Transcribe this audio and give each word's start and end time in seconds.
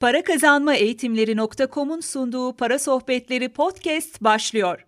Para 0.00 0.24
Kazanma 0.24 0.74
Eğitimleri.com'un 0.74 2.00
sunduğu 2.00 2.56
Para 2.56 2.78
Sohbetleri 2.78 3.48
podcast 3.48 4.24
başlıyor. 4.24 4.86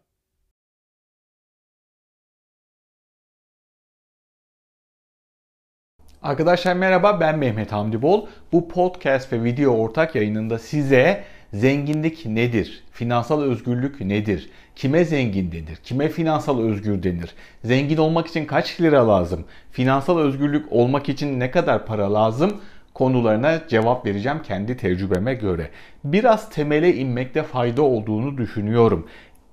Arkadaşlar 6.23 6.75
merhaba 6.75 7.21
ben 7.21 7.39
Mehmet 7.39 7.73
Hamdi 7.73 8.03
Bol. 8.03 8.27
Bu 8.53 8.69
podcast 8.69 9.33
ve 9.33 9.45
video 9.45 9.73
ortak 9.73 10.15
yayınında 10.15 10.59
size 10.59 11.25
zenginlik 11.53 12.27
nedir? 12.27 12.85
Finansal 12.93 13.43
özgürlük 13.43 14.01
nedir? 14.01 14.51
Kime 14.77 15.05
zengin 15.05 15.53
denir? 15.53 15.79
Kime 15.85 16.09
finansal 16.09 16.61
özgür 16.61 17.03
denir? 17.03 17.35
Zengin 17.65 17.97
olmak 17.97 18.27
için 18.27 18.47
kaç 18.47 18.81
lira 18.81 19.09
lazım? 19.09 19.45
Finansal 19.71 20.19
özgürlük 20.19 20.73
olmak 20.73 21.09
için 21.09 21.41
ne 21.41 21.51
kadar 21.51 21.87
para 21.87 22.15
lazım? 22.15 22.61
Konularına 23.01 23.69
cevap 23.69 24.07
vereceğim 24.07 24.43
kendi 24.43 24.77
tecrübeme 24.77 25.35
göre. 25.35 25.71
Biraz 26.05 26.51
temele 26.51 26.95
inmekte 26.95 27.43
fayda 27.43 27.83
olduğunu 27.83 28.39
düşünüyorum. 28.39 29.07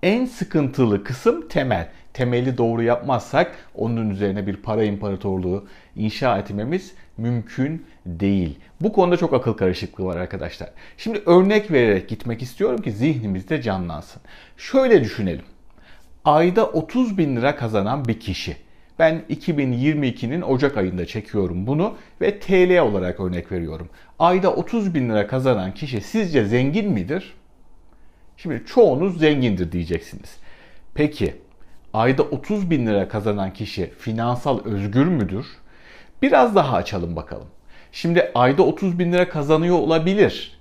En 0.03 0.25
sıkıntılı 0.25 1.03
kısım 1.03 1.47
temel. 1.47 1.89
Temeli 2.13 2.57
doğru 2.57 2.83
yapmazsak 2.83 3.51
onun 3.75 4.09
üzerine 4.09 4.47
bir 4.47 4.55
para 4.55 4.83
imparatorluğu 4.83 5.67
inşa 5.95 6.37
etmemiz 6.37 6.93
mümkün 7.17 7.85
değil. 8.05 8.59
Bu 8.81 8.93
konuda 8.93 9.17
çok 9.17 9.33
akıl 9.33 9.53
karışıklığı 9.53 10.05
var 10.05 10.17
arkadaşlar. 10.17 10.69
Şimdi 10.97 11.21
örnek 11.25 11.71
vererek 11.71 12.09
gitmek 12.09 12.41
istiyorum 12.41 12.81
ki 12.81 12.91
zihnimizde 12.91 13.61
canlansın. 13.61 14.21
Şöyle 14.57 15.03
düşünelim. 15.03 15.45
Ayda 16.25 16.65
30 16.65 17.17
bin 17.17 17.35
lira 17.35 17.55
kazanan 17.55 18.05
bir 18.05 18.19
kişi 18.19 18.66
ben 18.99 19.23
2022'nin 19.29 20.41
Ocak 20.41 20.77
ayında 20.77 21.05
çekiyorum 21.05 21.67
bunu 21.67 21.95
ve 22.21 22.39
TL 22.39 22.79
olarak 22.79 23.19
örnek 23.19 23.51
veriyorum. 23.51 23.89
Ayda 24.19 24.53
30 24.53 24.93
bin 24.93 25.09
lira 25.09 25.27
kazanan 25.27 25.73
kişi 25.73 26.01
sizce 26.01 26.45
zengin 26.45 26.91
midir? 26.91 27.33
Şimdi 28.37 28.63
çoğunuz 28.65 29.19
zengindir 29.19 29.71
diyeceksiniz. 29.71 30.37
Peki 30.93 31.35
ayda 31.93 32.23
30 32.23 32.69
bin 32.69 32.87
lira 32.87 33.07
kazanan 33.07 33.53
kişi 33.53 33.91
finansal 33.99 34.65
özgür 34.65 35.05
müdür? 35.05 35.45
Biraz 36.21 36.55
daha 36.55 36.75
açalım 36.75 37.15
bakalım. 37.15 37.47
Şimdi 37.91 38.31
ayda 38.35 38.63
30 38.63 38.99
bin 38.99 39.13
lira 39.13 39.29
kazanıyor 39.29 39.75
olabilir. 39.75 40.57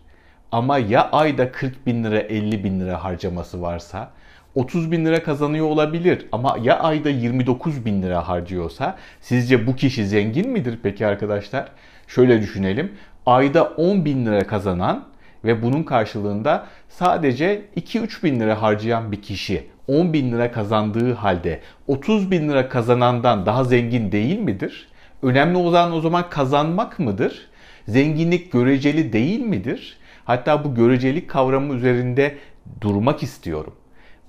Ama 0.53 0.79
ya 0.79 1.11
ayda 1.11 1.53
40 1.53 1.87
bin 1.87 2.05
lira 2.05 2.19
50 2.19 2.65
bin 2.65 2.81
lira 2.81 3.05
harcaması 3.05 3.63
varsa 3.63 4.11
30 4.57 4.93
bin 4.93 5.05
lira 5.05 5.23
kazanıyor 5.23 5.67
olabilir 5.67 6.27
ama 6.33 6.57
ya 6.63 6.81
ayda 6.81 7.11
29 7.11 7.85
bin 7.85 8.03
lira 8.03 8.29
harcıyorsa 8.29 8.97
sizce 9.21 9.67
bu 9.67 9.77
kişi 9.77 10.07
zengin 10.07 10.51
midir 10.51 10.79
peki 10.83 11.07
arkadaşlar? 11.07 11.69
Şöyle 12.07 12.43
düşünelim. 12.43 12.93
Ayda 13.27 13.65
10 13.65 14.05
bin 14.05 14.27
lira 14.27 14.47
kazanan 14.47 15.05
ve 15.45 15.63
bunun 15.63 15.83
karşılığında 15.83 16.67
sadece 16.89 17.63
2-3 17.77 18.23
bin 18.23 18.41
lira 18.41 18.63
harcayan 18.63 19.13
bir 19.13 19.23
kişi 19.23 19.67
10 19.89 20.13
bin 20.13 20.33
lira 20.33 20.53
kazandığı 20.53 21.15
halde 21.15 21.61
30 21.87 22.31
bin 22.31 22.49
lira 22.49 22.69
kazanandan 22.69 23.47
daha 23.47 23.65
zengin 23.65 24.13
değil 24.13 24.39
midir? 24.39 24.89
Önemli 25.23 25.57
olan 25.57 25.93
o 25.93 26.01
zaman 26.01 26.31
kazanmak 26.31 26.99
mıdır? 26.99 27.49
Zenginlik 27.89 28.53
göreceli 28.53 29.13
değil 29.13 29.41
midir? 29.41 29.99
Hatta 30.25 30.65
bu 30.65 30.75
görecelik 30.75 31.31
kavramı 31.31 31.75
üzerinde 31.75 32.37
durmak 32.81 33.23
istiyorum. 33.23 33.75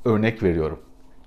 Örnek 0.08 0.44
veriyorum. 0.44 0.80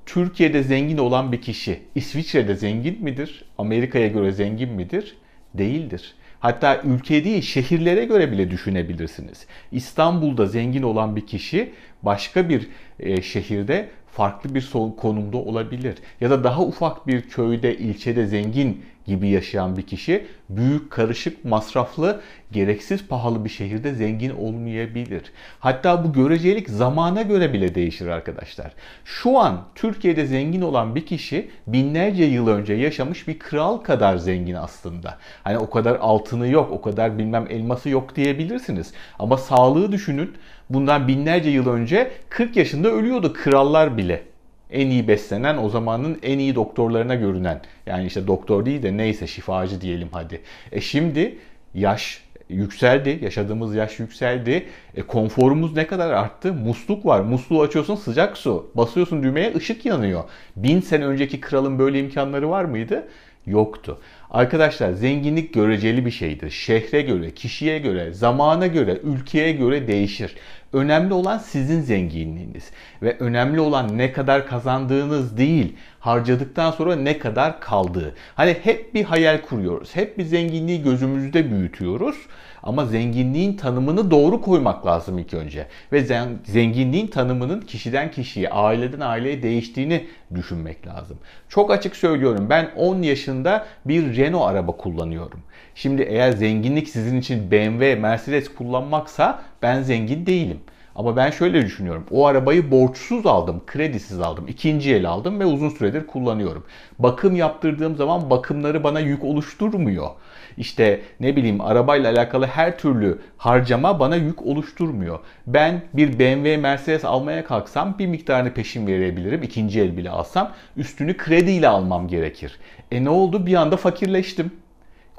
Türkiye'de 0.06 0.62
zengin 0.62 0.98
olan 0.98 1.32
bir 1.32 1.40
kişi 1.40 1.80
İsviçre'de 1.94 2.54
zengin 2.54 3.04
midir? 3.04 3.44
Amerika'ya 3.58 4.08
göre 4.08 4.32
zengin 4.32 4.72
midir? 4.72 5.16
Değildir. 5.54 6.14
Hatta 6.40 6.82
ülke 6.82 7.24
değil 7.24 7.42
şehirlere 7.42 8.04
göre 8.04 8.32
bile 8.32 8.50
düşünebilirsiniz. 8.50 9.46
İstanbul'da 9.72 10.46
zengin 10.46 10.82
olan 10.82 11.16
bir 11.16 11.26
kişi 11.26 11.72
başka 12.02 12.48
bir 12.48 12.68
e, 13.00 13.22
şehirde 13.22 13.88
farklı 14.12 14.54
bir 14.54 14.70
konumda 14.96 15.36
olabilir. 15.36 15.94
Ya 16.20 16.30
da 16.30 16.44
daha 16.44 16.62
ufak 16.62 17.06
bir 17.06 17.22
köyde, 17.22 17.76
ilçede 17.76 18.26
zengin 18.26 18.84
gibi 19.10 19.28
yaşayan 19.28 19.76
bir 19.76 19.82
kişi 19.82 20.26
büyük, 20.48 20.90
karışık, 20.90 21.44
masraflı, 21.44 22.20
gereksiz 22.52 23.08
pahalı 23.08 23.44
bir 23.44 23.50
şehirde 23.50 23.94
zengin 23.94 24.30
olmayabilir. 24.30 25.22
Hatta 25.60 26.04
bu 26.04 26.12
görecelik 26.12 26.68
zamana 26.68 27.22
göre 27.22 27.52
bile 27.52 27.74
değişir 27.74 28.06
arkadaşlar. 28.06 28.72
Şu 29.04 29.38
an 29.38 29.64
Türkiye'de 29.74 30.26
zengin 30.26 30.62
olan 30.62 30.94
bir 30.94 31.06
kişi 31.06 31.50
binlerce 31.66 32.24
yıl 32.24 32.48
önce 32.48 32.74
yaşamış 32.74 33.28
bir 33.28 33.38
kral 33.38 33.76
kadar 33.76 34.16
zengin 34.16 34.54
aslında. 34.54 35.18
Hani 35.44 35.58
o 35.58 35.70
kadar 35.70 35.96
altını 35.96 36.48
yok, 36.48 36.72
o 36.72 36.82
kadar 36.82 37.18
bilmem 37.18 37.46
elması 37.50 37.88
yok 37.88 38.16
diyebilirsiniz. 38.16 38.92
Ama 39.18 39.36
sağlığı 39.36 39.92
düşünün. 39.92 40.32
Bundan 40.70 41.08
binlerce 41.08 41.50
yıl 41.50 41.68
önce 41.68 42.10
40 42.28 42.56
yaşında 42.56 42.88
ölüyordu 42.88 43.32
krallar 43.32 43.96
bile 43.96 44.29
en 44.72 44.90
iyi 44.90 45.08
beslenen 45.08 45.56
o 45.58 45.68
zamanın 45.68 46.18
en 46.22 46.38
iyi 46.38 46.54
doktorlarına 46.54 47.14
görünen 47.14 47.60
yani 47.86 48.06
işte 48.06 48.26
doktor 48.26 48.66
değil 48.66 48.82
de 48.82 48.96
neyse 48.96 49.26
şifacı 49.26 49.80
diyelim 49.80 50.08
hadi. 50.12 50.40
E 50.72 50.80
şimdi 50.80 51.38
yaş 51.74 52.22
yükseldi. 52.50 53.18
Yaşadığımız 53.22 53.74
yaş 53.74 53.98
yükseldi. 53.98 54.66
E, 54.96 55.02
konforumuz 55.02 55.76
ne 55.76 55.86
kadar 55.86 56.10
arttı? 56.10 56.52
Musluk 56.52 57.06
var. 57.06 57.20
Musluğu 57.20 57.62
açıyorsun 57.62 57.94
sıcak 57.94 58.36
su. 58.36 58.70
Basıyorsun 58.74 59.22
düğmeye 59.22 59.54
ışık 59.56 59.86
yanıyor. 59.86 60.24
Bin 60.56 60.80
sene 60.80 61.06
önceki 61.06 61.40
kralın 61.40 61.78
böyle 61.78 62.00
imkanları 62.00 62.50
var 62.50 62.64
mıydı? 62.64 63.08
Yoktu. 63.46 64.00
Arkadaşlar 64.30 64.92
zenginlik 64.92 65.54
göreceli 65.54 66.06
bir 66.06 66.10
şeydir. 66.10 66.50
Şehre 66.50 67.02
göre, 67.02 67.30
kişiye 67.30 67.78
göre, 67.78 68.12
zamana 68.12 68.66
göre, 68.66 68.98
ülkeye 69.02 69.52
göre 69.52 69.86
değişir. 69.86 70.34
Önemli 70.72 71.14
olan 71.14 71.38
sizin 71.38 71.80
zenginliğiniz 71.80 72.70
ve 73.02 73.16
önemli 73.18 73.60
olan 73.60 73.98
ne 73.98 74.12
kadar 74.12 74.46
kazandığınız 74.46 75.36
değil, 75.36 75.76
harcadıktan 76.00 76.70
sonra 76.70 76.96
ne 76.96 77.18
kadar 77.18 77.60
kaldığı. 77.60 78.14
Hani 78.34 78.56
hep 78.62 78.94
bir 78.94 79.04
hayal 79.04 79.40
kuruyoruz. 79.40 79.96
Hep 79.96 80.18
bir 80.18 80.24
zenginliği 80.24 80.82
gözümüzde 80.82 81.50
büyütüyoruz. 81.50 82.16
Ama 82.62 82.86
zenginliğin 82.86 83.56
tanımını 83.56 84.10
doğru 84.10 84.42
koymak 84.42 84.86
lazım 84.86 85.18
ilk 85.18 85.34
önce. 85.34 85.66
Ve 85.92 86.00
zenginliğin 86.44 87.06
tanımının 87.06 87.60
kişiden 87.60 88.10
kişiye, 88.10 88.50
aileden 88.50 89.00
aileye 89.00 89.42
değiştiğini 89.42 90.06
düşünmek 90.34 90.86
lazım. 90.86 91.18
Çok 91.48 91.70
açık 91.70 91.96
söylüyorum. 91.96 92.46
Ben 92.50 92.70
10 92.76 93.02
yaşında 93.02 93.66
bir 93.84 94.16
Renault 94.16 94.50
araba 94.50 94.72
kullanıyorum. 94.72 95.40
Şimdi 95.74 96.02
eğer 96.02 96.32
zenginlik 96.32 96.88
sizin 96.88 97.20
için 97.20 97.50
BMW, 97.50 97.94
Mercedes 97.94 98.54
kullanmaksa 98.54 99.42
ben 99.62 99.82
zengin 99.82 100.26
değilim. 100.26 100.60
Ama 100.96 101.16
ben 101.16 101.30
şöyle 101.30 101.62
düşünüyorum. 101.62 102.04
O 102.10 102.26
arabayı 102.26 102.70
borçsuz 102.70 103.26
aldım, 103.26 103.62
kredisiz 103.66 104.20
aldım, 104.20 104.44
ikinci 104.48 104.94
el 104.94 105.08
aldım 105.08 105.40
ve 105.40 105.44
uzun 105.46 105.68
süredir 105.68 106.06
kullanıyorum. 106.06 106.64
Bakım 106.98 107.36
yaptırdığım 107.36 107.96
zaman 107.96 108.30
bakımları 108.30 108.84
bana 108.84 109.00
yük 109.00 109.24
oluşturmuyor. 109.24 110.10
İşte 110.56 111.00
ne 111.20 111.36
bileyim 111.36 111.60
arabayla 111.60 112.12
alakalı 112.12 112.46
her 112.46 112.78
türlü 112.78 113.18
harcama 113.36 114.00
bana 114.00 114.16
yük 114.16 114.46
oluşturmuyor. 114.46 115.18
Ben 115.46 115.82
bir 115.94 116.18
BMW 116.18 116.56
Mercedes 116.56 117.04
almaya 117.04 117.44
kalksam 117.44 117.98
bir 117.98 118.06
miktarını 118.06 118.54
peşin 118.54 118.86
verebilirim. 118.86 119.42
ikinci 119.42 119.80
el 119.80 119.96
bile 119.96 120.10
alsam 120.10 120.52
üstünü 120.76 121.16
krediyle 121.16 121.68
almam 121.68 122.08
gerekir. 122.08 122.58
E 122.92 123.04
ne 123.04 123.10
oldu? 123.10 123.46
Bir 123.46 123.54
anda 123.54 123.76
fakirleştim 123.76 124.52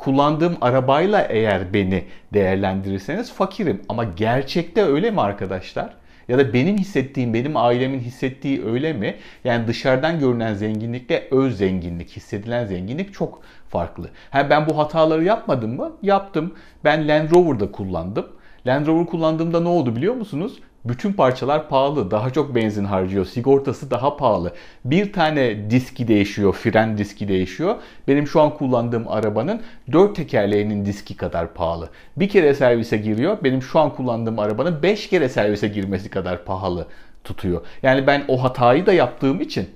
kullandığım 0.01 0.57
arabayla 0.61 1.21
eğer 1.21 1.73
beni 1.73 2.03
değerlendirirseniz 2.33 3.33
fakirim. 3.33 3.81
Ama 3.89 4.03
gerçekte 4.03 4.83
öyle 4.83 5.11
mi 5.11 5.21
arkadaşlar? 5.21 5.93
Ya 6.27 6.37
da 6.37 6.53
benim 6.53 6.77
hissettiğim, 6.77 7.33
benim 7.33 7.57
ailemin 7.57 7.99
hissettiği 7.99 8.65
öyle 8.65 8.93
mi? 8.93 9.15
Yani 9.43 9.67
dışarıdan 9.67 10.19
görünen 10.19 10.53
zenginlikle 10.53 11.27
öz 11.31 11.57
zenginlik, 11.57 12.09
hissedilen 12.09 12.65
zenginlik 12.65 13.13
çok 13.13 13.41
farklı. 13.69 14.09
Ha 14.29 14.49
ben 14.49 14.69
bu 14.69 14.77
hataları 14.77 15.23
yapmadım 15.23 15.75
mı? 15.75 15.91
Yaptım. 16.01 16.53
Ben 16.83 17.07
Land 17.07 17.31
Rover'da 17.31 17.71
kullandım. 17.71 18.27
Land 18.67 18.87
Rover 18.87 19.05
kullandığımda 19.05 19.59
ne 19.59 19.67
oldu 19.67 19.95
biliyor 19.95 20.13
musunuz? 20.13 20.59
Bütün 20.85 21.13
parçalar 21.13 21.69
pahalı. 21.69 22.11
Daha 22.11 22.29
çok 22.29 22.55
benzin 22.55 22.85
harcıyor. 22.85 23.25
Sigortası 23.25 23.91
daha 23.91 24.17
pahalı. 24.17 24.53
Bir 24.85 25.13
tane 25.13 25.69
diski 25.69 26.07
değişiyor. 26.07 26.53
Fren 26.53 26.97
diski 26.97 27.27
değişiyor. 27.27 27.75
Benim 28.07 28.27
şu 28.27 28.41
an 28.41 28.57
kullandığım 28.57 29.07
arabanın 29.07 29.61
4 29.91 30.15
tekerleğinin 30.15 30.85
diski 30.85 31.17
kadar 31.17 31.53
pahalı. 31.53 31.89
Bir 32.17 32.29
kere 32.29 32.53
servise 32.53 32.97
giriyor. 32.97 33.37
Benim 33.43 33.61
şu 33.61 33.79
an 33.79 33.95
kullandığım 33.95 34.39
arabanın 34.39 34.83
5 34.83 35.09
kere 35.09 35.29
servise 35.29 35.67
girmesi 35.67 36.09
kadar 36.09 36.45
pahalı 36.45 36.87
tutuyor. 37.23 37.61
Yani 37.83 38.07
ben 38.07 38.23
o 38.27 38.43
hatayı 38.43 38.85
da 38.85 38.93
yaptığım 38.93 39.41
için 39.41 39.69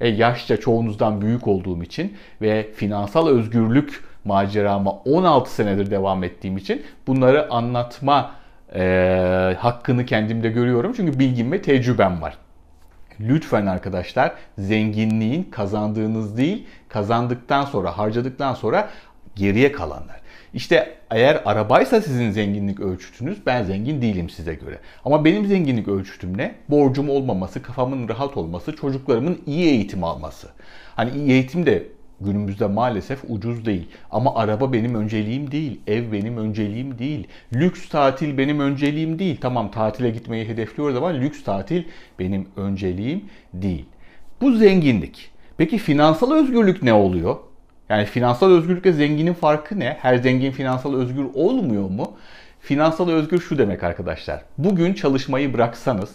e, 0.00 0.08
yaşça 0.08 0.56
çoğunuzdan 0.56 1.20
büyük 1.20 1.48
olduğum 1.48 1.82
için 1.82 2.16
ve 2.42 2.72
finansal 2.74 3.28
özgürlük 3.28 4.04
macerama 4.24 4.90
16 4.90 5.54
senedir 5.54 5.90
devam 5.90 6.24
ettiğim 6.24 6.56
için 6.56 6.82
bunları 7.06 7.50
anlatma 7.52 8.37
e, 8.74 9.56
hakkını 9.58 10.06
kendimde 10.06 10.48
görüyorum. 10.48 10.92
Çünkü 10.96 11.18
bilgim 11.18 11.52
ve 11.52 11.62
tecrübem 11.62 12.22
var. 12.22 12.38
Lütfen 13.20 13.66
arkadaşlar 13.66 14.32
zenginliğin 14.58 15.42
kazandığınız 15.42 16.36
değil, 16.36 16.66
kazandıktan 16.88 17.64
sonra, 17.64 17.98
harcadıktan 17.98 18.54
sonra 18.54 18.90
Geriye 19.38 19.72
kalanlar. 19.72 20.20
İşte 20.54 20.94
eğer 21.10 21.42
arabaysa 21.44 22.00
sizin 22.00 22.30
zenginlik 22.30 22.80
ölçütünüz 22.80 23.46
ben 23.46 23.64
zengin 23.64 24.02
değilim 24.02 24.30
size 24.30 24.54
göre. 24.54 24.78
Ama 25.04 25.24
benim 25.24 25.46
zenginlik 25.46 25.88
ölçütüm 25.88 26.38
ne? 26.38 26.54
Borcum 26.68 27.10
olmaması, 27.10 27.62
kafamın 27.62 28.08
rahat 28.08 28.36
olması, 28.36 28.76
çocuklarımın 28.76 29.42
iyi 29.46 29.68
eğitim 29.68 30.04
alması. 30.04 30.48
Hani 30.96 31.10
iyi 31.10 31.30
eğitim 31.30 31.66
de 31.66 31.86
günümüzde 32.20 32.66
maalesef 32.66 33.24
ucuz 33.28 33.66
değil. 33.66 33.88
Ama 34.10 34.34
araba 34.34 34.72
benim 34.72 34.94
önceliğim 34.94 35.50
değil, 35.50 35.80
ev 35.86 36.12
benim 36.12 36.36
önceliğim 36.36 36.98
değil, 36.98 37.26
lüks 37.52 37.88
tatil 37.88 38.38
benim 38.38 38.60
önceliğim 38.60 39.18
değil. 39.18 39.38
Tamam 39.40 39.70
tatile 39.70 40.10
gitmeyi 40.10 40.48
hedefliyoruz 40.48 40.96
ama 40.96 41.08
lüks 41.08 41.44
tatil 41.44 41.84
benim 42.18 42.48
önceliğim 42.56 43.24
değil. 43.54 43.84
Bu 44.40 44.52
zenginlik. 44.52 45.30
Peki 45.56 45.78
finansal 45.78 46.32
özgürlük 46.32 46.82
ne 46.82 46.92
oluyor? 46.92 47.36
Yani 47.88 48.04
finansal 48.04 48.50
özgürlükle 48.50 48.92
zenginin 48.92 49.32
farkı 49.32 49.80
ne? 49.80 49.96
Her 50.00 50.16
zengin 50.16 50.50
finansal 50.50 50.94
özgür 50.94 51.26
olmuyor 51.34 51.90
mu? 51.90 52.12
Finansal 52.60 53.08
özgür 53.10 53.40
şu 53.40 53.58
demek 53.58 53.84
arkadaşlar. 53.84 54.42
Bugün 54.58 54.94
çalışmayı 54.94 55.54
bıraksanız 55.54 56.10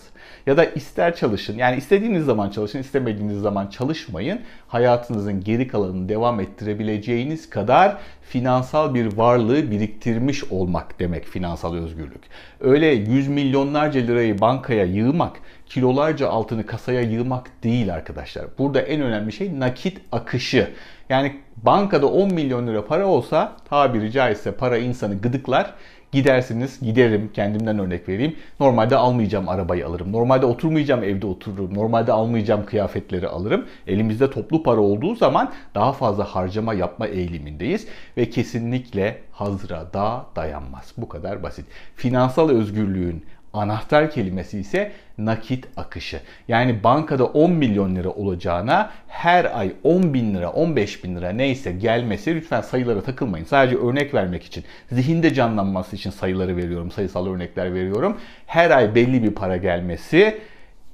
ya 0.45 0.57
da 0.57 0.65
ister 0.65 1.15
çalışın. 1.15 1.57
Yani 1.57 1.77
istediğiniz 1.77 2.25
zaman 2.25 2.49
çalışın, 2.49 2.79
istemediğiniz 2.79 3.41
zaman 3.41 3.67
çalışmayın. 3.67 4.41
Hayatınızın 4.67 5.43
geri 5.43 5.67
kalanını 5.67 6.09
devam 6.09 6.39
ettirebileceğiniz 6.39 7.49
kadar 7.49 7.97
finansal 8.21 8.93
bir 8.93 9.17
varlığı 9.17 9.71
biriktirmiş 9.71 10.43
olmak 10.43 10.99
demek 10.99 11.25
finansal 11.25 11.75
özgürlük. 11.75 12.21
Öyle 12.59 12.87
yüz 12.87 13.27
milyonlarca 13.27 14.01
lirayı 14.01 14.41
bankaya 14.41 14.85
yığmak, 14.85 15.39
kilolarca 15.65 16.29
altını 16.29 16.65
kasaya 16.65 17.01
yığmak 17.01 17.63
değil 17.63 17.93
arkadaşlar. 17.93 18.45
Burada 18.57 18.81
en 18.81 19.01
önemli 19.01 19.31
şey 19.31 19.59
nakit 19.59 20.01
akışı. 20.11 20.69
Yani 21.13 21.35
bankada 21.57 22.07
10 22.07 22.33
milyon 22.33 22.67
lira 22.67 22.85
para 22.85 23.07
olsa 23.07 23.51
tabiri 23.69 24.11
caizse 24.11 24.51
para 24.51 24.77
insanı 24.77 25.21
gıdıklar 25.21 25.73
Gidersiniz, 26.13 26.79
giderim 26.81 27.31
kendimden 27.33 27.79
örnek 27.79 28.09
vereyim. 28.09 28.35
Normalde 28.59 28.95
almayacağım 28.95 29.49
arabayı 29.49 29.87
alırım. 29.87 30.11
Normalde 30.11 30.45
oturmayacağım 30.45 31.03
evde 31.03 31.27
otururum. 31.27 31.75
Normalde 31.75 32.11
almayacağım 32.11 32.65
kıyafetleri 32.65 33.27
alırım. 33.27 33.65
Elimizde 33.87 34.29
toplu 34.29 34.63
para 34.63 34.81
olduğu 34.81 35.15
zaman 35.15 35.51
daha 35.75 35.93
fazla 35.93 36.23
harcama 36.23 36.73
yapma 36.73 37.07
eğilimindeyiz. 37.07 37.87
Ve 38.17 38.29
kesinlikle 38.29 39.21
hazıra 39.31 39.93
da 39.93 40.25
dayanmaz. 40.35 40.93
Bu 40.97 41.09
kadar 41.09 41.43
basit. 41.43 41.65
Finansal 41.95 42.49
özgürlüğün 42.49 43.25
Anahtar 43.53 44.11
kelimesi 44.11 44.59
ise 44.59 44.91
nakit 45.17 45.67
akışı. 45.77 46.19
Yani 46.47 46.83
bankada 46.83 47.25
10 47.25 47.51
milyon 47.51 47.95
lira 47.95 48.09
olacağına 48.09 48.91
her 49.07 49.59
ay 49.59 49.71
10 49.83 50.13
bin 50.13 50.35
lira, 50.35 50.49
15 50.51 51.03
bin 51.03 51.15
lira 51.15 51.29
neyse 51.29 51.71
gelmesi 51.71 52.35
lütfen 52.35 52.61
sayılara 52.61 53.01
takılmayın. 53.01 53.45
Sadece 53.45 53.77
örnek 53.77 54.13
vermek 54.13 54.43
için, 54.43 54.63
zihinde 54.91 55.33
canlanması 55.33 55.95
için 55.95 56.09
sayıları 56.09 56.57
veriyorum, 56.57 56.91
sayısal 56.91 57.27
örnekler 57.27 57.73
veriyorum. 57.73 58.17
Her 58.45 58.71
ay 58.71 58.95
belli 58.95 59.23
bir 59.23 59.31
para 59.31 59.57
gelmesi 59.57 60.39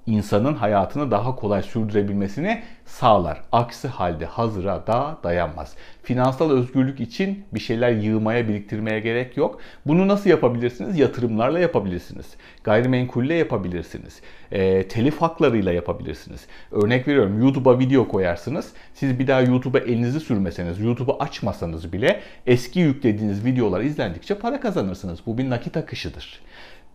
insanın 0.09 0.53
hayatını 0.53 1.11
daha 1.11 1.35
kolay 1.35 1.63
sürdürebilmesini 1.63 2.61
sağlar. 2.85 3.41
Aksi 3.51 3.88
halde 3.88 4.25
hazıra 4.25 4.88
da 4.88 5.17
dayanmaz. 5.23 5.75
Finansal 6.03 6.51
özgürlük 6.51 7.00
için 7.00 7.44
bir 7.53 7.59
şeyler 7.59 7.91
yığmaya, 7.91 8.47
biriktirmeye 8.47 9.00
gerek 9.00 9.38
yok. 9.38 9.59
Bunu 9.85 10.07
nasıl 10.07 10.29
yapabilirsiniz? 10.29 11.00
Yatırımlarla 11.00 11.59
yapabilirsiniz. 11.59 12.25
Gayrimenkulle 12.63 13.33
yapabilirsiniz. 13.33 14.21
E, 14.51 14.88
telif 14.88 15.21
haklarıyla 15.21 15.71
yapabilirsiniz. 15.71 16.47
Örnek 16.71 17.07
veriyorum 17.07 17.41
YouTube'a 17.41 17.79
video 17.79 18.07
koyarsınız. 18.07 18.73
Siz 18.94 19.19
bir 19.19 19.27
daha 19.27 19.41
YouTube'a 19.41 19.79
elinizi 19.79 20.19
sürmeseniz, 20.19 20.79
YouTube'u 20.79 21.17
açmasanız 21.19 21.94
bile 21.94 22.19
eski 22.47 22.79
yüklediğiniz 22.79 23.45
videolar 23.45 23.81
izlendikçe 23.81 24.35
para 24.35 24.59
kazanırsınız. 24.59 25.19
Bu 25.25 25.38
bir 25.38 25.50
nakit 25.50 25.77
akışıdır. 25.77 26.39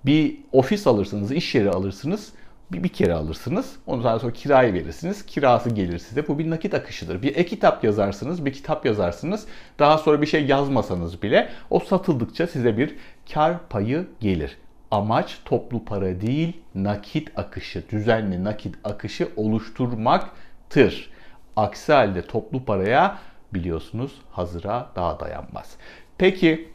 Bir 0.07 0.37
ofis 0.53 0.87
alırsınız, 0.87 1.33
iş 1.33 1.55
yeri 1.55 1.71
alırsınız 1.71 2.33
bir, 2.75 2.83
bir 2.83 2.89
kere 2.89 3.15
alırsınız. 3.15 3.77
Ondan 3.87 4.19
sonra 4.19 4.33
kirayı 4.33 4.73
verirsiniz. 4.73 5.27
Kirası 5.27 5.71
gelir 5.71 5.99
size. 5.99 6.29
Bu 6.29 6.39
bir 6.39 6.51
nakit 6.51 6.75
akışıdır. 6.75 7.23
Bir 7.23 7.37
e-kitap 7.37 7.85
yazarsınız, 7.85 8.45
bir 8.45 8.53
kitap 8.53 8.87
yazarsınız. 8.87 9.47
Daha 9.79 9.99
sonra 9.99 10.23
bir 10.23 10.27
şey 10.27 10.47
yazmasanız 10.47 11.23
bile 11.23 11.49
o 11.71 11.81
satıldıkça 11.81 12.47
size 12.47 12.79
bir 12.79 12.97
kar 13.33 13.69
payı 13.69 14.07
gelir. 14.21 14.57
Amaç 14.91 15.39
toplu 15.45 15.85
para 15.85 16.21
değil, 16.21 16.61
nakit 16.75 17.39
akışı, 17.39 17.85
düzenli 17.91 18.45
nakit 18.45 18.75
akışı 18.85 19.29
oluşturmaktır. 19.37 21.11
Aksi 21.57 21.93
halde 21.93 22.27
toplu 22.27 22.65
paraya 22.65 23.19
biliyorsunuz 23.55 24.13
hazıra 24.33 24.91
daha 24.97 25.21
dayanmaz. 25.21 25.77
Peki 26.19 26.69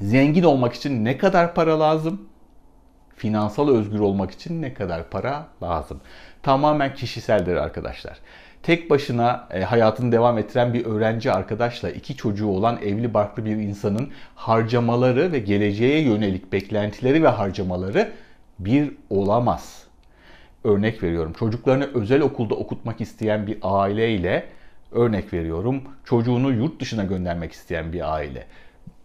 zengin 0.00 0.42
olmak 0.42 0.74
için 0.74 1.04
ne 1.04 1.18
kadar 1.18 1.54
para 1.54 1.80
lazım? 1.80 2.28
Finansal 3.18 3.68
özgür 3.68 3.98
olmak 3.98 4.30
için 4.30 4.62
ne 4.62 4.74
kadar 4.74 5.10
para 5.10 5.46
lazım? 5.62 6.00
Tamamen 6.42 6.94
kişiseldir 6.94 7.56
arkadaşlar. 7.56 8.18
Tek 8.62 8.90
başına 8.90 9.48
e, 9.50 9.62
hayatını 9.62 10.12
devam 10.12 10.38
ettiren 10.38 10.74
bir 10.74 10.86
öğrenci 10.86 11.32
arkadaşla 11.32 11.90
iki 11.90 12.16
çocuğu 12.16 12.48
olan 12.48 12.78
evli 12.82 13.14
barklı 13.14 13.44
bir 13.44 13.56
insanın 13.56 14.10
harcamaları 14.34 15.32
ve 15.32 15.38
geleceğe 15.38 16.00
yönelik 16.00 16.52
beklentileri 16.52 17.22
ve 17.22 17.28
harcamaları 17.28 18.12
bir 18.58 18.92
olamaz. 19.10 19.82
Örnek 20.64 21.02
veriyorum. 21.02 21.32
Çocuklarını 21.32 21.90
özel 21.94 22.20
okulda 22.20 22.54
okutmak 22.54 23.00
isteyen 23.00 23.46
bir 23.46 23.58
aileyle 23.62 24.46
örnek 24.92 25.32
veriyorum. 25.32 25.82
Çocuğunu 26.04 26.52
yurt 26.52 26.80
dışına 26.80 27.04
göndermek 27.04 27.52
isteyen 27.52 27.92
bir 27.92 28.14
aile. 28.14 28.46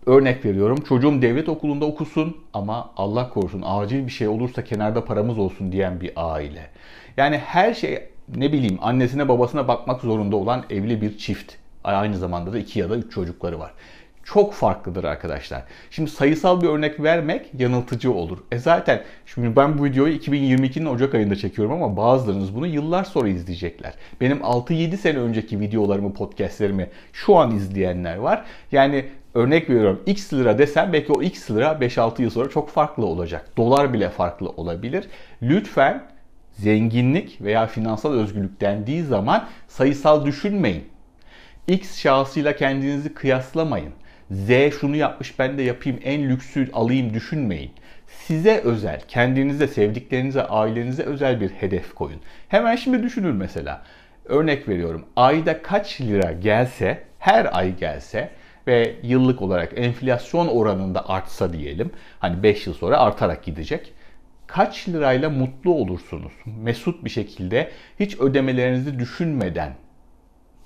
Örnek 0.05 0.45
veriyorum 0.45 0.77
çocuğum 0.88 1.21
devlet 1.21 1.50
okulunda 1.50 1.85
okusun 1.85 2.38
ama 2.53 2.91
Allah 2.97 3.29
korusun 3.29 3.63
acil 3.65 4.05
bir 4.05 4.11
şey 4.11 4.27
olursa 4.27 4.63
kenarda 4.63 5.05
paramız 5.05 5.38
olsun 5.38 5.71
diyen 5.71 6.01
bir 6.01 6.11
aile. 6.15 6.69
Yani 7.17 7.38
her 7.38 7.73
şey 7.73 8.03
ne 8.35 8.51
bileyim 8.51 8.77
annesine 8.81 9.29
babasına 9.29 9.67
bakmak 9.67 10.01
zorunda 10.01 10.35
olan 10.35 10.63
evli 10.69 11.01
bir 11.01 11.17
çift. 11.17 11.53
Aynı 11.83 12.17
zamanda 12.17 12.53
da 12.53 12.59
iki 12.59 12.79
ya 12.79 12.89
da 12.89 12.95
üç 12.95 13.11
çocukları 13.11 13.59
var 13.59 13.71
çok 14.23 14.53
farklıdır 14.53 15.03
arkadaşlar. 15.03 15.63
Şimdi 15.91 16.11
sayısal 16.11 16.61
bir 16.61 16.67
örnek 16.67 17.03
vermek 17.03 17.51
yanıltıcı 17.59 18.13
olur. 18.13 18.38
E 18.51 18.57
zaten 18.57 19.01
şimdi 19.25 19.56
ben 19.56 19.77
bu 19.77 19.85
videoyu 19.85 20.17
2022'nin 20.17 20.85
Ocak 20.85 21.15
ayında 21.15 21.35
çekiyorum 21.35 21.83
ama 21.83 21.97
bazılarınız 21.97 22.56
bunu 22.56 22.67
yıllar 22.67 23.03
sonra 23.03 23.29
izleyecekler. 23.29 23.94
Benim 24.21 24.38
6-7 24.38 24.97
sene 24.97 25.17
önceki 25.17 25.59
videolarımı, 25.59 26.13
podcastlerimi 26.13 26.89
şu 27.13 27.35
an 27.35 27.51
izleyenler 27.51 28.17
var. 28.17 28.45
Yani 28.71 29.06
örnek 29.33 29.69
veriyorum 29.69 30.03
x 30.06 30.33
lira 30.33 30.57
desem 30.57 30.94
belki 30.94 31.13
o 31.13 31.21
x 31.21 31.52
lira 31.52 31.71
5-6 31.71 32.21
yıl 32.21 32.30
sonra 32.30 32.49
çok 32.49 32.69
farklı 32.69 33.06
olacak. 33.06 33.57
Dolar 33.57 33.94
bile 33.94 34.09
farklı 34.09 34.49
olabilir. 34.49 35.07
Lütfen 35.42 36.04
zenginlik 36.52 37.42
veya 37.42 37.68
finansal 37.68 38.13
özgürlük 38.13 38.61
dendiği 38.61 39.04
zaman 39.04 39.47
sayısal 39.68 40.25
düşünmeyin. 40.25 40.83
X 41.68 41.99
şahsıyla 41.99 42.56
kendinizi 42.56 43.13
kıyaslamayın. 43.13 43.94
Z 44.31 44.49
şunu 44.80 44.95
yapmış 44.95 45.40
ben 45.40 45.57
de 45.57 45.61
yapayım 45.61 45.99
en 46.04 46.30
lüksü 46.30 46.69
alayım 46.73 47.13
düşünmeyin. 47.13 47.71
Size 48.07 48.57
özel, 48.57 49.02
kendinize, 49.07 49.68
sevdiklerinize, 49.68 50.44
ailenize 50.44 51.04
özel 51.04 51.42
bir 51.42 51.49
hedef 51.49 51.95
koyun. 51.95 52.19
Hemen 52.47 52.75
şimdi 52.75 53.04
düşünün 53.04 53.35
mesela. 53.35 53.81
Örnek 54.25 54.69
veriyorum. 54.69 55.06
Ayda 55.16 55.61
kaç 55.61 56.02
lira 56.02 56.31
gelse, 56.31 57.04
her 57.19 57.57
ay 57.57 57.75
gelse 57.78 58.30
ve 58.67 58.95
yıllık 59.03 59.41
olarak 59.41 59.71
enflasyon 59.75 60.47
oranında 60.47 61.09
artsa 61.09 61.53
diyelim. 61.53 61.91
Hani 62.19 62.43
5 62.43 62.67
yıl 62.67 62.73
sonra 62.73 62.97
artarak 62.97 63.43
gidecek. 63.43 63.93
Kaç 64.47 64.89
lirayla 64.89 65.29
mutlu 65.29 65.73
olursunuz? 65.73 66.33
Mesut 66.45 67.05
bir 67.05 67.09
şekilde 67.09 67.71
hiç 67.99 68.19
ödemelerinizi 68.19 68.99
düşünmeden 68.99 69.73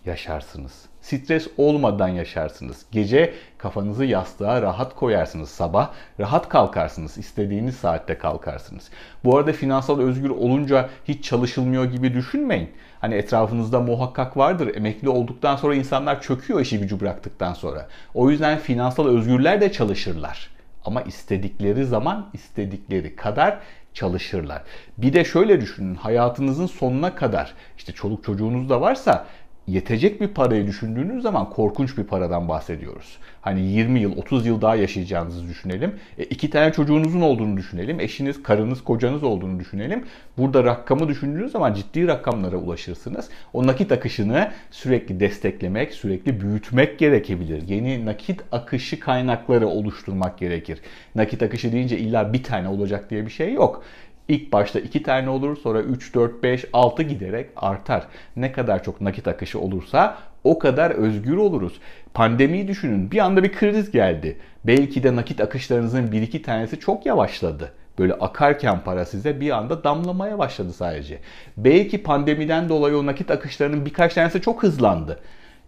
yaşarsınız. 0.05 0.85
Stres 1.01 1.47
olmadan 1.57 2.07
yaşarsınız. 2.07 2.85
Gece 2.91 3.33
kafanızı 3.57 4.05
yastığa 4.05 4.61
rahat 4.61 4.95
koyarsınız. 4.95 5.49
Sabah 5.49 5.91
rahat 6.19 6.49
kalkarsınız. 6.49 7.17
İstediğiniz 7.17 7.75
saatte 7.75 8.17
kalkarsınız. 8.17 8.89
Bu 9.23 9.37
arada 9.37 9.53
finansal 9.53 9.99
özgür 9.99 10.29
olunca 10.29 10.89
hiç 11.05 11.23
çalışılmıyor 11.23 11.85
gibi 11.85 12.13
düşünmeyin. 12.13 12.69
Hani 13.01 13.15
etrafınızda 13.15 13.79
muhakkak 13.79 14.37
vardır. 14.37 14.75
Emekli 14.75 15.09
olduktan 15.09 15.55
sonra 15.55 15.75
insanlar 15.75 16.21
çöküyor 16.21 16.59
işi 16.61 16.79
gücü 16.79 16.99
bıraktıktan 16.99 17.53
sonra. 17.53 17.87
O 18.13 18.29
yüzden 18.29 18.59
finansal 18.59 19.07
özgürler 19.07 19.61
de 19.61 19.71
çalışırlar. 19.71 20.49
Ama 20.85 21.01
istedikleri 21.01 21.85
zaman 21.85 22.29
istedikleri 22.33 23.15
kadar 23.15 23.59
çalışırlar. 23.93 24.61
Bir 24.97 25.13
de 25.13 25.25
şöyle 25.25 25.61
düşünün 25.61 25.95
hayatınızın 25.95 26.65
sonuna 26.65 27.15
kadar 27.15 27.53
işte 27.77 27.91
çoluk 27.93 28.23
çocuğunuz 28.23 28.69
da 28.69 28.81
varsa 28.81 29.25
yetecek 29.67 30.21
bir 30.21 30.27
parayı 30.27 30.67
düşündüğünüz 30.67 31.23
zaman 31.23 31.49
korkunç 31.49 31.97
bir 31.97 32.03
paradan 32.03 32.47
bahsediyoruz. 32.47 33.17
Hani 33.41 33.61
20 33.61 33.99
yıl, 33.99 34.17
30 34.17 34.45
yıl 34.45 34.61
daha 34.61 34.75
yaşayacağınızı 34.75 35.47
düşünelim. 35.47 35.95
E, 36.17 36.23
iki 36.23 36.49
tane 36.49 36.71
çocuğunuzun 36.71 37.21
olduğunu 37.21 37.57
düşünelim. 37.57 37.99
Eşiniz, 37.99 38.43
karınız, 38.43 38.83
kocanız 38.83 39.23
olduğunu 39.23 39.59
düşünelim. 39.59 40.05
Burada 40.37 40.63
rakamı 40.63 41.07
düşündüğünüz 41.07 41.51
zaman 41.51 41.73
ciddi 41.73 42.07
rakamlara 42.07 42.57
ulaşırsınız. 42.57 43.29
O 43.53 43.67
nakit 43.67 43.91
akışını 43.91 44.51
sürekli 44.71 45.19
desteklemek, 45.19 45.93
sürekli 45.93 46.41
büyütmek 46.41 46.99
gerekebilir. 46.99 47.67
Yeni 47.67 48.05
nakit 48.05 48.41
akışı 48.51 48.99
kaynakları 48.99 49.67
oluşturmak 49.67 50.37
gerekir. 50.37 50.79
Nakit 51.15 51.43
akışı 51.43 51.71
deyince 51.71 51.97
illa 51.97 52.33
bir 52.33 52.43
tane 52.43 52.67
olacak 52.67 53.09
diye 53.09 53.25
bir 53.25 53.31
şey 53.31 53.53
yok. 53.53 53.83
İlk 54.27 54.53
başta 54.53 54.79
2 54.79 55.03
tane 55.03 55.29
olur 55.29 55.57
sonra 55.57 55.81
3, 55.81 56.15
4, 56.15 56.43
5, 56.43 56.65
6 56.73 57.03
giderek 57.03 57.49
artar. 57.55 58.03
Ne 58.35 58.51
kadar 58.51 58.83
çok 58.83 59.01
nakit 59.01 59.27
akışı 59.27 59.59
olursa 59.59 60.17
o 60.43 60.59
kadar 60.59 60.91
özgür 60.91 61.37
oluruz. 61.37 61.79
Pandemiyi 62.13 62.67
düşünün 62.67 63.11
bir 63.11 63.17
anda 63.17 63.43
bir 63.43 63.53
kriz 63.53 63.91
geldi. 63.91 64.37
Belki 64.65 65.03
de 65.03 65.15
nakit 65.15 65.41
akışlarınızın 65.41 66.07
1-2 66.07 66.41
tanesi 66.41 66.79
çok 66.79 67.05
yavaşladı. 67.05 67.71
Böyle 67.99 68.13
akarken 68.13 68.79
para 68.79 69.05
size 69.05 69.41
bir 69.41 69.49
anda 69.49 69.83
damlamaya 69.83 70.39
başladı 70.39 70.73
sadece. 70.73 71.19
Belki 71.57 72.03
pandemiden 72.03 72.69
dolayı 72.69 72.97
o 72.97 73.05
nakit 73.05 73.31
akışlarının 73.31 73.85
birkaç 73.85 74.13
tanesi 74.13 74.41
çok 74.41 74.63
hızlandı 74.63 75.19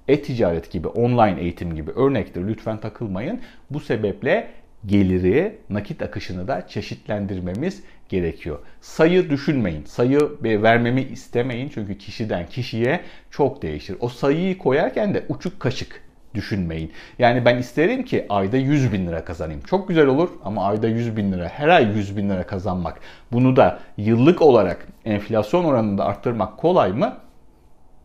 e-ticaret 0.10 0.72
gibi, 0.72 0.88
online 0.88 1.42
eğitim 1.42 1.76
gibi 1.76 1.92
örnektir. 1.92 2.48
Lütfen 2.48 2.78
takılmayın. 2.78 3.40
Bu 3.72 3.80
sebeple 3.80 4.48
geliri, 4.86 5.58
nakit 5.70 6.02
akışını 6.02 6.48
da 6.48 6.68
çeşitlendirmemiz 6.68 7.84
gerekiyor. 8.10 8.60
Sayı 8.82 9.30
düşünmeyin. 9.30 9.86
Sayı 9.86 10.20
vermemi 10.44 11.02
istemeyin 11.02 11.72
çünkü 11.74 11.98
kişiden 11.98 12.48
kişiye 12.48 13.02
çok 13.32 13.62
değişir. 13.62 13.98
O 14.00 14.10
sayıyı 14.10 14.58
koyarken 14.58 15.14
de 15.14 15.26
uçuk 15.30 15.60
kaşık 15.60 16.02
düşünmeyin. 16.36 16.92
Yani 17.20 17.46
ben 17.46 17.58
isterim 17.58 18.04
ki 18.04 18.26
ayda 18.30 18.58
100 18.58 18.94
bin 18.94 19.08
lira 19.08 19.26
kazanayım. 19.26 19.62
Çok 19.62 19.88
güzel 19.88 20.08
olur 20.08 20.30
ama 20.44 20.66
ayda 20.66 20.88
100 20.88 21.18
bin 21.18 21.32
lira, 21.32 21.48
her 21.48 21.68
ay 21.68 21.98
100 21.98 22.18
bin 22.18 22.30
lira 22.30 22.44
kazanmak. 22.44 23.00
Bunu 23.32 23.56
da 23.56 23.80
yıllık 23.98 24.42
olarak 24.42 24.88
enflasyon 25.06 25.64
oranında 25.64 26.06
arttırmak 26.06 26.58
kolay 26.58 26.92
mı? 26.92 27.18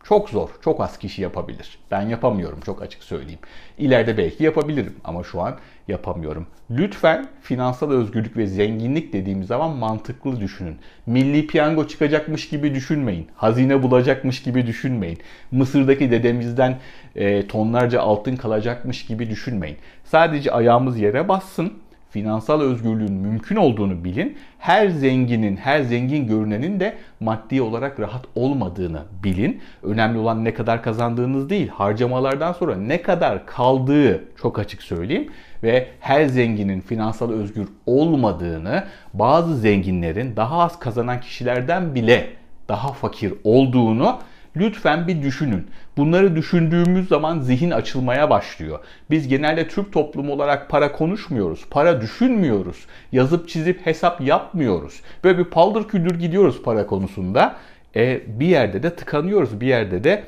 Çok 0.07 0.29
zor. 0.29 0.49
Çok 0.63 0.81
az 0.81 0.97
kişi 0.97 1.21
yapabilir. 1.21 1.79
Ben 1.91 2.01
yapamıyorum 2.01 2.59
çok 2.65 2.81
açık 2.81 3.03
söyleyeyim. 3.03 3.39
İleride 3.77 4.17
belki 4.17 4.43
yapabilirim 4.43 4.95
ama 5.03 5.23
şu 5.23 5.41
an 5.41 5.55
yapamıyorum. 5.87 6.47
Lütfen 6.71 7.27
finansal 7.41 7.91
özgürlük 7.91 8.37
ve 8.37 8.47
zenginlik 8.47 9.13
dediğimiz 9.13 9.47
zaman 9.47 9.75
mantıklı 9.75 10.39
düşünün. 10.39 10.77
Milli 11.05 11.47
piyango 11.47 11.87
çıkacakmış 11.87 12.49
gibi 12.49 12.75
düşünmeyin. 12.75 13.27
Hazine 13.35 13.83
bulacakmış 13.83 14.43
gibi 14.43 14.67
düşünmeyin. 14.67 15.17
Mısır'daki 15.51 16.11
dedemizden 16.11 16.79
e, 17.15 17.47
tonlarca 17.47 18.01
altın 18.01 18.35
kalacakmış 18.35 19.05
gibi 19.05 19.29
düşünmeyin. 19.29 19.77
Sadece 20.03 20.51
ayağımız 20.51 20.99
yere 20.99 21.27
bassın 21.27 21.73
finansal 22.15 22.61
özgürlüğün 22.61 23.13
mümkün 23.13 23.55
olduğunu 23.55 24.03
bilin. 24.03 24.37
Her 24.59 24.87
zenginin, 24.87 25.57
her 25.57 25.81
zengin 25.81 26.27
görünenin 26.27 26.79
de 26.79 26.97
maddi 27.19 27.61
olarak 27.61 27.99
rahat 27.99 28.25
olmadığını 28.35 29.01
bilin. 29.23 29.61
Önemli 29.83 30.17
olan 30.17 30.45
ne 30.45 30.53
kadar 30.53 30.83
kazandığınız 30.83 31.49
değil, 31.49 31.67
harcamalardan 31.67 32.53
sonra 32.53 32.75
ne 32.75 33.01
kadar 33.01 33.45
kaldığı 33.45 34.23
çok 34.41 34.59
açık 34.59 34.81
söyleyeyim. 34.81 35.27
Ve 35.63 35.87
her 35.99 36.25
zenginin 36.25 36.81
finansal 36.81 37.31
özgür 37.31 37.67
olmadığını, 37.85 38.83
bazı 39.13 39.55
zenginlerin 39.55 40.35
daha 40.35 40.59
az 40.59 40.79
kazanan 40.79 41.21
kişilerden 41.21 41.95
bile 41.95 42.29
daha 42.69 42.91
fakir 42.93 43.33
olduğunu 43.43 44.17
Lütfen 44.57 45.07
bir 45.07 45.21
düşünün. 45.21 45.67
Bunları 45.97 46.35
düşündüğümüz 46.35 47.07
zaman 47.07 47.39
zihin 47.39 47.71
açılmaya 47.71 48.29
başlıyor. 48.29 48.79
Biz 49.09 49.27
genelde 49.27 49.67
Türk 49.67 49.93
toplumu 49.93 50.33
olarak 50.33 50.69
para 50.69 50.91
konuşmuyoruz. 50.91 51.65
Para 51.69 52.01
düşünmüyoruz. 52.01 52.85
Yazıp 53.11 53.49
çizip 53.49 53.85
hesap 53.85 54.21
yapmıyoruz. 54.21 55.01
Böyle 55.23 55.37
bir 55.37 55.43
paldır 55.43 55.87
küldür 55.87 56.19
gidiyoruz 56.19 56.61
para 56.63 56.87
konusunda. 56.87 57.55
E, 57.95 58.21
bir 58.39 58.47
yerde 58.47 58.83
de 58.83 58.95
tıkanıyoruz. 58.95 59.61
Bir 59.61 59.67
yerde 59.67 60.03
de 60.03 60.23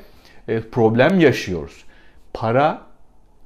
e, 0.48 0.60
problem 0.60 1.20
yaşıyoruz. 1.20 1.84
Para 2.34 2.82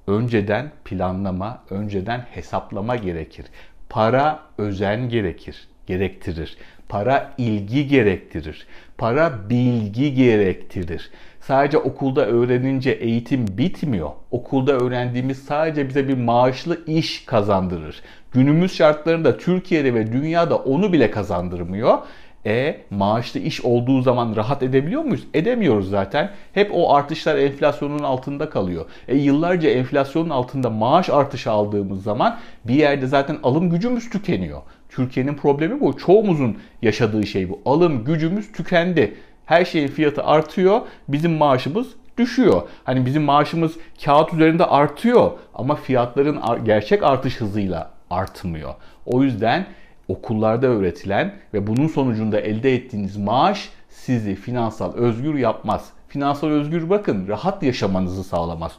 önceden 0.06 0.70
planlama, 0.84 1.62
önceden 1.70 2.26
hesaplama 2.30 2.96
gerekir. 2.96 3.46
Para 3.88 4.40
özen 4.58 5.08
gerekir, 5.08 5.68
gerektirir. 5.92 6.56
Para 6.88 7.32
ilgi 7.38 7.88
gerektirir. 7.88 8.66
Para 8.98 9.32
bilgi 9.50 10.14
gerektirir. 10.14 11.10
Sadece 11.40 11.78
okulda 11.78 12.26
öğrenince 12.26 12.90
eğitim 12.90 13.46
bitmiyor. 13.58 14.10
Okulda 14.30 14.72
öğrendiğimiz 14.72 15.38
sadece 15.38 15.88
bize 15.88 16.08
bir 16.08 16.16
maaşlı 16.16 16.84
iş 16.86 17.24
kazandırır. 17.24 18.02
Günümüz 18.32 18.74
şartlarında 18.76 19.38
Türkiye'de 19.38 19.94
ve 19.94 20.12
dünyada 20.12 20.56
onu 20.56 20.92
bile 20.92 21.10
kazandırmıyor. 21.10 21.98
E 22.46 22.76
maaşlı 22.90 23.40
iş 23.40 23.60
olduğu 23.60 24.02
zaman 24.02 24.36
rahat 24.36 24.62
edebiliyor 24.62 25.02
muyuz? 25.02 25.26
Edemiyoruz 25.34 25.90
zaten. 25.90 26.30
Hep 26.52 26.70
o 26.74 26.94
artışlar 26.94 27.36
enflasyonun 27.36 28.02
altında 28.02 28.50
kalıyor. 28.50 28.86
E 29.08 29.16
yıllarca 29.16 29.70
enflasyonun 29.70 30.30
altında 30.30 30.70
maaş 30.70 31.10
artışı 31.10 31.50
aldığımız 31.50 32.02
zaman 32.02 32.38
bir 32.64 32.74
yerde 32.74 33.06
zaten 33.06 33.38
alım 33.42 33.70
gücümüz 33.70 34.10
tükeniyor. 34.10 34.60
Türkiye'nin 34.88 35.34
problemi 35.34 35.80
bu. 35.80 35.96
Çoğumuzun 35.96 36.58
yaşadığı 36.82 37.26
şey 37.26 37.48
bu. 37.48 37.60
Alım 37.64 38.04
gücümüz 38.04 38.52
tükendi. 38.52 39.14
Her 39.46 39.64
şeyin 39.64 39.88
fiyatı 39.88 40.24
artıyor. 40.24 40.80
Bizim 41.08 41.32
maaşımız 41.32 41.86
düşüyor. 42.18 42.62
Hani 42.84 43.06
bizim 43.06 43.22
maaşımız 43.22 43.72
kağıt 44.04 44.34
üzerinde 44.34 44.64
artıyor 44.64 45.30
ama 45.54 45.74
fiyatların 45.74 46.40
gerçek 46.64 47.02
artış 47.02 47.40
hızıyla 47.40 47.90
artmıyor. 48.10 48.74
O 49.06 49.22
yüzden 49.22 49.66
okullarda 50.08 50.66
öğretilen 50.66 51.34
ve 51.54 51.66
bunun 51.66 51.86
sonucunda 51.86 52.40
elde 52.40 52.74
ettiğiniz 52.74 53.16
maaş 53.16 53.70
sizi 53.88 54.34
finansal 54.34 54.94
özgür 54.94 55.34
yapmaz. 55.34 55.90
Finansal 56.08 56.48
özgür 56.48 56.90
bakın 56.90 57.28
rahat 57.28 57.62
yaşamanızı 57.62 58.24
sağlamaz. 58.24 58.72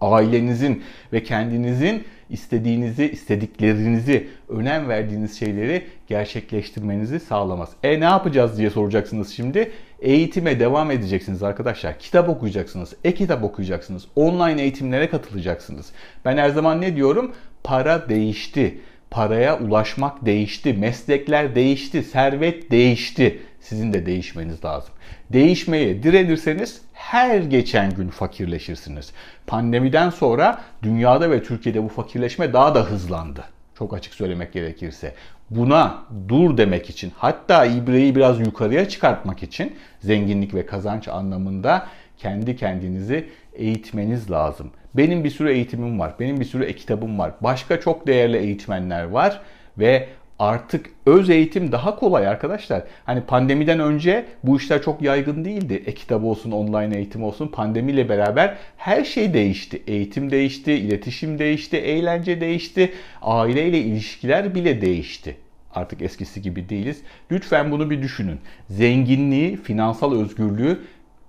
Ailenizin 0.00 0.82
ve 1.12 1.22
kendinizin 1.22 2.04
istediğinizi, 2.30 3.10
istediklerinizi, 3.10 4.28
önem 4.48 4.88
verdiğiniz 4.88 5.38
şeyleri 5.38 5.86
gerçekleştirmenizi 6.08 7.20
sağlamaz. 7.20 7.70
E 7.82 8.00
ne 8.00 8.04
yapacağız 8.04 8.58
diye 8.58 8.70
soracaksınız 8.70 9.30
şimdi. 9.30 9.70
Eğitime 10.00 10.60
devam 10.60 10.90
edeceksiniz 10.90 11.42
arkadaşlar. 11.42 11.98
Kitap 11.98 12.28
okuyacaksınız, 12.28 12.94
e-kitap 13.04 13.44
okuyacaksınız, 13.44 14.06
online 14.16 14.62
eğitimlere 14.62 15.10
katılacaksınız. 15.10 15.92
Ben 16.24 16.36
her 16.36 16.50
zaman 16.50 16.80
ne 16.80 16.96
diyorum? 16.96 17.32
Para 17.64 18.08
değişti. 18.08 18.78
Paraya 19.12 19.58
ulaşmak 19.58 20.26
değişti, 20.26 20.72
meslekler 20.72 21.54
değişti, 21.54 22.02
servet 22.02 22.70
değişti. 22.70 23.38
Sizin 23.60 23.92
de 23.92 24.06
değişmeniz 24.06 24.64
lazım. 24.64 24.94
Değişmeye 25.32 26.02
direnirseniz 26.02 26.80
her 26.92 27.38
geçen 27.38 27.94
gün 27.94 28.08
fakirleşirsiniz. 28.08 29.12
Pandemiden 29.46 30.10
sonra 30.10 30.60
dünyada 30.82 31.30
ve 31.30 31.42
Türkiye'de 31.42 31.82
bu 31.82 31.88
fakirleşme 31.88 32.52
daha 32.52 32.74
da 32.74 32.84
hızlandı. 32.84 33.44
Çok 33.78 33.94
açık 33.94 34.14
söylemek 34.14 34.52
gerekirse. 34.52 35.14
Buna 35.50 35.98
dur 36.28 36.56
demek 36.56 36.90
için 36.90 37.12
hatta 37.16 37.66
ibreyi 37.66 38.14
biraz 38.14 38.40
yukarıya 38.40 38.88
çıkartmak 38.88 39.42
için 39.42 39.76
zenginlik 40.00 40.54
ve 40.54 40.66
kazanç 40.66 41.08
anlamında 41.08 41.86
kendi 42.18 42.56
kendinizi 42.56 43.28
eğitmeniz 43.54 44.30
lazım. 44.30 44.70
Benim 44.94 45.24
bir 45.24 45.30
sürü 45.30 45.50
eğitimim 45.50 45.98
var. 45.98 46.14
Benim 46.20 46.40
bir 46.40 46.44
sürü 46.44 46.64
e-kitabım 46.64 47.18
var. 47.18 47.32
Başka 47.40 47.80
çok 47.80 48.06
değerli 48.06 48.36
eğitmenler 48.36 49.04
var 49.04 49.40
ve 49.78 50.08
artık 50.38 50.90
öz 51.06 51.30
eğitim 51.30 51.72
daha 51.72 51.96
kolay 51.96 52.26
arkadaşlar. 52.28 52.82
Hani 53.04 53.20
pandemiden 53.20 53.80
önce 53.80 54.24
bu 54.44 54.56
işler 54.56 54.82
çok 54.82 55.02
yaygın 55.02 55.44
değildi. 55.44 55.82
E-kitap 55.86 56.24
olsun, 56.24 56.50
online 56.50 56.96
eğitim 56.96 57.24
olsun. 57.24 57.48
Pandemiyle 57.48 58.08
beraber 58.08 58.56
her 58.76 59.04
şey 59.04 59.34
değişti. 59.34 59.82
Eğitim 59.86 60.30
değişti, 60.30 60.72
iletişim 60.72 61.38
değişti, 61.38 61.76
eğlence 61.76 62.40
değişti, 62.40 62.92
aileyle 63.22 63.78
ilişkiler 63.78 64.54
bile 64.54 64.80
değişti. 64.80 65.36
Artık 65.74 66.02
eskisi 66.02 66.42
gibi 66.42 66.68
değiliz. 66.68 67.02
Lütfen 67.30 67.70
bunu 67.70 67.90
bir 67.90 68.02
düşünün. 68.02 68.40
Zenginliği, 68.68 69.56
finansal 69.56 70.20
özgürlüğü 70.20 70.78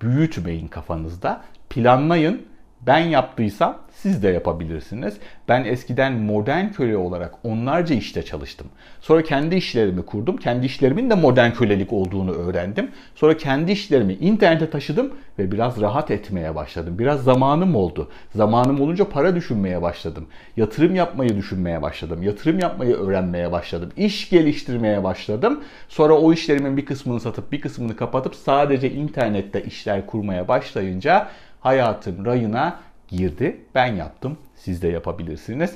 büyütmeyin 0.01 0.67
kafanızda. 0.67 1.41
Planlayın, 1.69 2.41
Ben 2.87 2.99
yaptıysam 2.99 3.77
siz 3.91 4.23
de 4.23 4.29
yapabilirsiniz. 4.29 5.17
Ben 5.47 5.63
eskiden 5.63 6.13
modern 6.13 6.69
köle 6.69 6.97
olarak 6.97 7.33
onlarca 7.43 7.95
işte 7.95 8.23
çalıştım. 8.23 8.67
Sonra 9.01 9.23
kendi 9.23 9.55
işlerimi 9.55 10.05
kurdum. 10.05 10.37
Kendi 10.37 10.65
işlerimin 10.65 11.09
de 11.09 11.15
modern 11.15 11.51
kölelik 11.51 11.93
olduğunu 11.93 12.31
öğrendim. 12.31 12.91
Sonra 13.15 13.37
kendi 13.37 13.71
işlerimi 13.71 14.13
internete 14.13 14.69
taşıdım 14.69 15.13
ve 15.39 15.51
biraz 15.51 15.81
rahat 15.81 16.11
etmeye 16.11 16.55
başladım. 16.55 16.99
Biraz 16.99 17.23
zamanım 17.23 17.75
oldu. 17.75 18.09
Zamanım 18.35 18.81
olunca 18.81 19.09
para 19.09 19.35
düşünmeye 19.35 19.81
başladım. 19.81 20.27
Yatırım 20.57 20.95
yapmayı 20.95 21.35
düşünmeye 21.37 21.81
başladım. 21.81 22.23
Yatırım 22.23 22.59
yapmayı 22.59 22.95
öğrenmeye 22.95 23.51
başladım. 23.51 23.91
İş 23.97 24.29
geliştirmeye 24.29 25.03
başladım. 25.03 25.63
Sonra 25.89 26.13
o 26.13 26.33
işlerimin 26.33 26.77
bir 26.77 26.85
kısmını 26.85 27.19
satıp 27.19 27.51
bir 27.51 27.61
kısmını 27.61 27.95
kapatıp 27.95 28.35
sadece 28.35 28.91
internette 28.91 29.63
işler 29.63 30.05
kurmaya 30.05 30.47
başlayınca 30.47 31.27
hayatım 31.63 32.25
rayına 32.25 32.79
girdi. 33.07 33.57
Ben 33.75 33.95
yaptım. 33.95 34.37
Siz 34.55 34.81
de 34.81 34.87
yapabilirsiniz. 34.87 35.75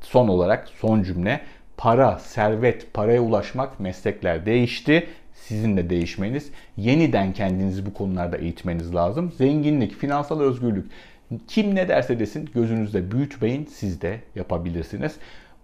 Son 0.00 0.28
olarak 0.28 0.68
son 0.68 1.02
cümle. 1.02 1.40
Para, 1.76 2.18
servet, 2.18 2.94
paraya 2.94 3.20
ulaşmak 3.20 3.80
meslekler 3.80 4.46
değişti. 4.46 5.06
Sizin 5.34 5.76
de 5.76 5.90
değişmeniz, 5.90 6.50
yeniden 6.76 7.32
kendinizi 7.32 7.86
bu 7.86 7.94
konularda 7.94 8.36
eğitmeniz 8.36 8.94
lazım. 8.94 9.32
Zenginlik, 9.32 9.92
finansal 9.92 10.40
özgürlük, 10.40 10.90
kim 11.48 11.74
ne 11.74 11.88
derse 11.88 12.18
desin 12.18 12.50
gözünüzde 12.54 13.10
büyütmeyin, 13.10 13.66
siz 13.66 14.02
de 14.02 14.20
yapabilirsiniz. 14.34 15.16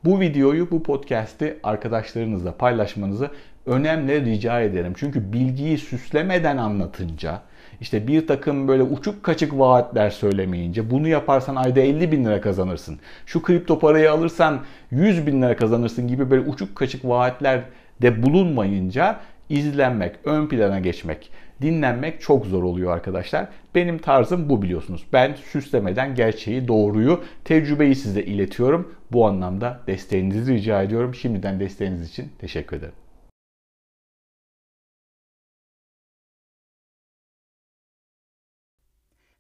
Bu 0.05 0.21
videoyu, 0.21 0.71
bu 0.71 0.83
podcast'i 0.83 1.57
arkadaşlarınızla 1.63 2.57
paylaşmanızı 2.57 3.31
önemli 3.67 4.25
rica 4.25 4.61
ederim. 4.61 4.93
Çünkü 4.97 5.33
bilgiyi 5.33 5.79
süslemeden 5.79 6.57
anlatınca, 6.57 7.41
işte 7.81 8.09
bir 8.09 8.27
takım 8.27 8.69
böyle 8.69 8.83
uçuk 8.83 9.23
kaçık 9.23 9.59
vaatler 9.59 10.11
söylemeyince 10.11 10.91
bunu 10.91 11.09
yaparsan 11.09 11.57
ayda 11.57 11.81
50 11.81 12.13
bin 12.13 12.25
lira 12.25 12.41
kazanırsın. 12.41 12.99
Şu 13.27 13.43
kripto 13.43 13.79
parayı 13.79 14.13
alırsan 14.13 14.61
100 14.91 15.27
bin 15.27 15.43
lira 15.43 15.57
kazanırsın 15.57 16.09
gibi 16.09 16.31
böyle 16.31 16.49
uçuk 16.49 16.77
kaçık 16.77 17.05
vaatler 17.05 17.61
de 18.03 18.23
bulunmayınca 18.23 19.21
izlenmek, 19.49 20.17
ön 20.25 20.47
plana 20.47 20.81
geçmek, 20.81 21.31
dinlenmek 21.65 22.21
çok 22.21 22.47
zor 22.47 22.63
oluyor 22.63 22.93
arkadaşlar. 22.93 23.49
Benim 23.75 23.99
tarzım 23.99 24.49
bu 24.49 24.63
biliyorsunuz. 24.63 25.07
Ben 25.13 25.35
süslemeden 25.35 26.15
gerçeği, 26.15 26.69
doğruyu, 26.69 27.25
tecrübeyi 27.45 27.95
size 27.95 28.23
iletiyorum. 28.23 28.95
Bu 29.13 29.27
anlamda 29.27 29.81
desteğinizi 29.87 30.55
rica 30.55 30.83
ediyorum. 30.83 31.15
Şimdiden 31.15 31.61
desteğiniz 31.61 32.11
için 32.11 32.29
teşekkür 32.39 32.77
ederim. 32.77 32.95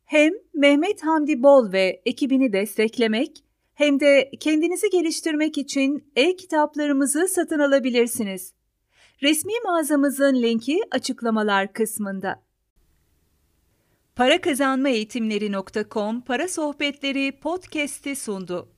Hem 0.04 0.33
Mehmet 0.54 1.04
Hamdi 1.04 1.43
Bol 1.43 1.73
ve 1.73 2.02
ekibini 2.07 2.52
desteklemek 2.52 3.45
hem 3.75 4.00
de 4.00 4.31
kendinizi 4.40 4.90
geliştirmek 4.90 5.59
için 5.59 6.12
e-kitaplarımızı 6.16 7.28
satın 7.28 7.59
alabilirsiniz. 7.59 8.54
Resmi 9.25 9.52
mağazamızın 9.64 10.35
linki 10.35 10.81
açıklamalar 10.90 11.73
kısmında. 11.73 12.43
Para 14.16 14.40
Kazanma 14.40 14.88
Eğitimleri.com 14.88 16.21
Para 16.21 16.49
Sohbetleri 16.49 17.40
podcast'i 17.40 18.16
sundu. 18.16 18.74